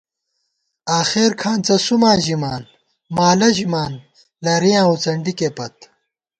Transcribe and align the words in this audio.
آخېر 0.99 1.31
کھانڅہ 1.41 1.75
سُماں 1.85 2.17
ژِمان، 2.25 2.61
مالہ 3.15 3.49
ژِمان، 3.57 3.93
لَرِیاں 4.45 4.85
وُڅَنڈِکےپت 4.89 5.75